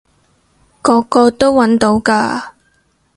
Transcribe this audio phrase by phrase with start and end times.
[0.81, 2.53] 個個都搵到㗎